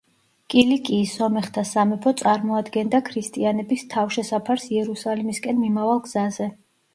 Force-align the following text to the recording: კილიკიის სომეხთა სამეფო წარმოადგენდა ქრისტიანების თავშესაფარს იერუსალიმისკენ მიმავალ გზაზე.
კილიკიის 0.51 1.11
სომეხთა 1.17 1.63
სამეფო 1.71 2.13
წარმოადგენდა 2.21 3.01
ქრისტიანების 3.09 3.85
თავშესაფარს 3.93 4.67
იერუსალიმისკენ 4.71 5.63
მიმავალ 5.67 6.03
გზაზე. 6.09 6.51